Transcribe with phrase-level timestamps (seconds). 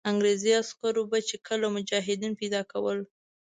[0.09, 2.99] انګرېزي عسکرو به چې کله مجاهدین پیدا کول.